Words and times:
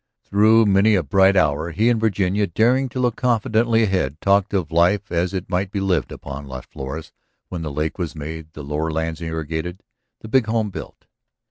Through 0.23 0.65
many 0.65 0.95
a 0.95 1.03
bright 1.03 1.35
hour 1.35 1.69
he 1.69 1.87
and 1.87 1.99
Virginia, 2.01 2.47
daring 2.47 2.89
to 2.89 2.99
look 2.99 3.15
confidently 3.15 3.83
ahead, 3.83 4.19
talked 4.19 4.51
of 4.51 4.71
life 4.71 5.11
as 5.11 5.31
it 5.31 5.47
might 5.47 5.69
be 5.69 5.79
lived 5.79 6.11
upon 6.11 6.47
Las 6.47 6.65
Flores 6.65 7.11
when 7.49 7.61
the 7.61 7.71
lake 7.71 7.99
was 7.99 8.15
made, 8.15 8.51
the 8.53 8.63
lower 8.63 8.89
lands 8.89 9.21
irrigated, 9.21 9.83
the 10.21 10.27
big 10.27 10.47
home 10.47 10.71
built. 10.71 11.05